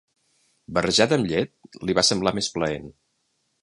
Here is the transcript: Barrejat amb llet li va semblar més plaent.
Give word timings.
Barrejat 0.77 1.13
amb 1.19 1.31
llet 1.33 1.53
li 1.87 1.99
va 2.01 2.07
semblar 2.11 2.37
més 2.41 2.53
plaent. 2.57 2.93